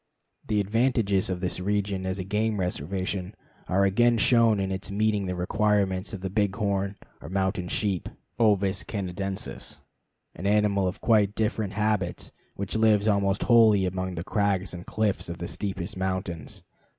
The 0.47 0.59
advantages 0.59 1.29
of 1.29 1.41
this 1.41 1.59
region 1.59 2.07
as 2.07 2.17
a 2.17 2.23
game 2.23 2.59
reservation 2.59 3.35
are 3.67 3.85
again 3.85 4.17
shown 4.17 4.59
in 4.59 4.71
its 4.71 4.89
meeting 4.89 5.27
the 5.27 5.35
requirements 5.35 6.11
of 6.11 6.21
the 6.21 6.29
bighorn, 6.31 6.95
or 7.21 7.29
mountain 7.29 7.67
sheep 7.67 8.09
(Ovis 8.39 8.83
canadensis), 8.83 9.77
an 10.33 10.47
animal 10.47 10.87
of 10.87 11.01
quite 11.01 11.35
different 11.35 11.73
habits, 11.73 12.31
which 12.55 12.75
lives 12.75 13.07
almost 13.07 13.43
wholly 13.43 13.85
among 13.85 14.15
the 14.15 14.23
crags 14.23 14.73
and 14.73 14.87
cliffs 14.87 15.29
of 15.29 15.37
the 15.37 15.47
steepest 15.47 15.95
mountains. 15.95 16.63